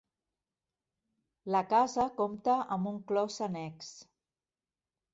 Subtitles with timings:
[1.57, 3.97] La casa compta amb un clos annex.